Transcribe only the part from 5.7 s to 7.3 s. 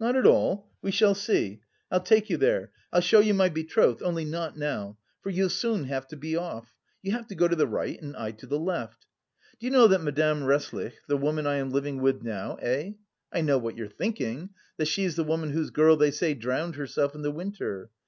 have to be off. You have